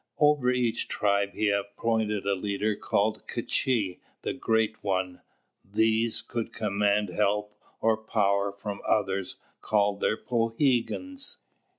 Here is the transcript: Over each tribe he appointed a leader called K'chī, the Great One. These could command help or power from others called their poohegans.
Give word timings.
Over 0.17 0.49
each 0.49 0.87
tribe 0.87 1.35
he 1.35 1.51
appointed 1.51 2.25
a 2.25 2.33
leader 2.33 2.75
called 2.75 3.27
K'chī, 3.27 3.99
the 4.23 4.33
Great 4.33 4.83
One. 4.83 5.21
These 5.63 6.23
could 6.23 6.51
command 6.53 7.09
help 7.09 7.53
or 7.81 7.97
power 7.97 8.51
from 8.51 8.81
others 8.83 9.35
called 9.61 9.99
their 10.01 10.17
poohegans. 10.17 11.37